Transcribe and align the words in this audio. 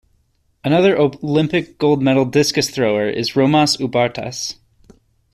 Another 0.63 0.97
Olympic 0.97 1.77
gold-medal 1.77 2.25
discus 2.25 2.71
thrower 2.71 3.07
is 3.07 3.33
Romas 3.33 3.77
Ubartas. 3.77 4.55